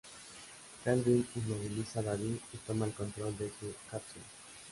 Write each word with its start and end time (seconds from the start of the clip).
Calvin 0.83 1.23
inmoviliza 1.35 1.99
a 1.99 2.01
David 2.01 2.37
y 2.53 2.57
toma 2.65 2.87
el 2.87 2.93
control 2.93 3.37
de 3.37 3.49
su 3.49 3.71
cápsula. 3.91 4.23